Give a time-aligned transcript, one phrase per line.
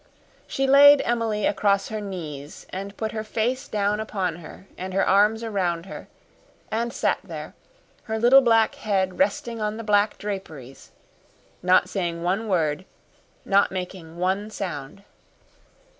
[0.47, 5.05] She laid Emily across her knees and put her face down upon her and her
[5.07, 6.07] arms around her,
[6.71, 7.53] and sat there,
[8.05, 10.89] her little black head resting on the black draperies,
[11.61, 12.85] not saying one word,
[13.45, 15.03] not making one sound.